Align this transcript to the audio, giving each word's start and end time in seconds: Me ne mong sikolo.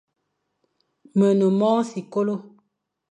Me 1.17 1.27
ne 1.37 1.47
mong 1.59 1.81
sikolo. 1.89 2.35